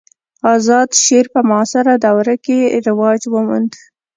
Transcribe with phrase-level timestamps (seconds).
[0.53, 3.71] آزاد شعر په معاصره دوره کښي رواج وموند.